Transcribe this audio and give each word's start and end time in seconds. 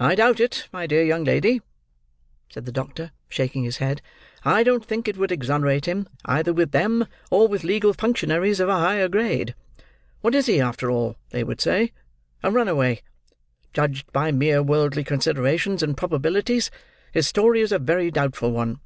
"I 0.00 0.16
doubt 0.16 0.40
it, 0.40 0.66
my 0.72 0.88
dear 0.88 1.04
young 1.04 1.22
lady," 1.22 1.62
said 2.48 2.64
the 2.64 2.72
doctor, 2.72 3.12
shaking 3.28 3.62
his 3.62 3.76
head. 3.76 4.02
"I 4.44 4.64
don't 4.64 4.84
think 4.84 5.06
it 5.06 5.16
would 5.16 5.30
exonerate 5.30 5.86
him, 5.86 6.08
either 6.24 6.52
with 6.52 6.72
them, 6.72 7.06
or 7.30 7.46
with 7.46 7.62
legal 7.62 7.92
functionaries 7.92 8.58
of 8.58 8.68
a 8.68 8.74
higher 8.80 9.06
grade. 9.08 9.54
What 10.20 10.34
is 10.34 10.46
he, 10.46 10.60
after 10.60 10.90
all, 10.90 11.14
they 11.30 11.44
would 11.44 11.60
say? 11.60 11.92
A 12.42 12.50
runaway. 12.50 13.02
Judged 13.72 14.10
by 14.10 14.32
mere 14.32 14.64
worldly 14.64 15.04
considerations 15.04 15.80
and 15.80 15.96
probabilities, 15.96 16.68
his 17.12 17.28
story 17.28 17.60
is 17.60 17.70
a 17.70 17.78
very 17.78 18.10
doubtful 18.10 18.50
one." 18.50 18.80